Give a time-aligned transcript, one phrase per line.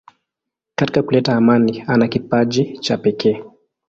[0.75, 3.43] Katika kuleta amani ana kipaji cha pekee.